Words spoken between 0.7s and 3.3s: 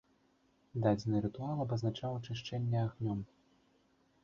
Дадзены рытуал абазначаў ачышчэнне агнём.